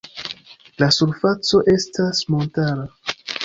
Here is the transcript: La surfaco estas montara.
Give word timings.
La 0.83 0.87
surfaco 0.97 1.61
estas 1.77 2.25
montara. 2.33 2.91